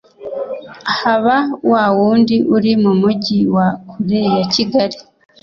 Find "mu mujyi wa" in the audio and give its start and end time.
2.83-3.67